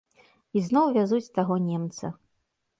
Ізноў 0.61 0.85
вязуць 0.97 1.33
таго 1.37 1.61
немца. 1.69 2.05